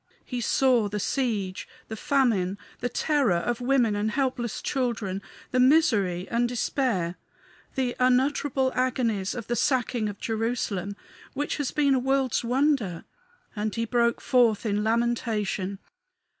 He 0.25 0.41
saw 0.41 0.87
the 0.89 0.99
siege, 0.99 1.67
the 1.87 1.95
famine, 1.95 2.57
the 2.79 2.89
terror 2.89 3.35
of 3.35 3.61
women 3.61 3.95
and 3.95 4.09
helpless 4.09 4.59
children, 4.63 5.21
the 5.51 5.59
misery 5.59 6.27
and 6.31 6.49
despair, 6.49 7.17
the 7.75 7.95
unutterable 7.99 8.71
agonies 8.73 9.35
of 9.35 9.45
the 9.45 9.55
sacking 9.55 10.09
of 10.09 10.17
Jerusalem, 10.17 10.95
which 11.35 11.57
has 11.57 11.69
been 11.69 11.93
a 11.93 11.99
world's 11.99 12.43
wonder; 12.43 13.05
and 13.55 13.75
he 13.75 13.85
broke 13.85 14.21
forth 14.21 14.65
in 14.65 14.83
lamentation. 14.83 15.77